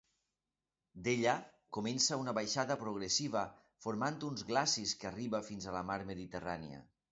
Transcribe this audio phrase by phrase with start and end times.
[1.07, 1.35] D'ella,
[1.77, 3.45] comença una baixada progressiva
[3.87, 6.85] formant un glacis que arriba fins a la Mar Mediterrània.